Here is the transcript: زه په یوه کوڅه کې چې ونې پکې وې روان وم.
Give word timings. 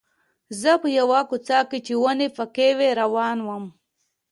زه 0.61 0.71
په 0.81 0.87
یوه 0.99 1.19
کوڅه 1.29 1.59
کې 1.69 1.79
چې 1.85 1.93
ونې 2.01 2.27
پکې 2.37 2.69
وې 2.77 2.89
روان 3.01 3.37
وم. 3.47 3.65